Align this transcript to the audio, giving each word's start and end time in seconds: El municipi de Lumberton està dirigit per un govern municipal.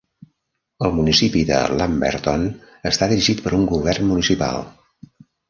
El 0.87 0.95
municipi 0.99 1.43
de 1.49 1.59
Lumberton 1.81 2.47
està 2.93 3.09
dirigit 3.13 3.45
per 3.45 3.55
un 3.59 3.69
govern 3.75 4.09
municipal. 4.15 4.61